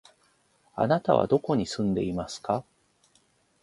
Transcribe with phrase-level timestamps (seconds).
[0.75, 2.63] あなたはどこに住んでいますか？